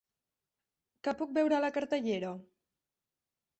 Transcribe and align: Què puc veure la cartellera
Què 1.09 1.13
puc 1.19 1.37
veure 1.37 1.61
la 1.65 1.71
cartellera 1.77 2.35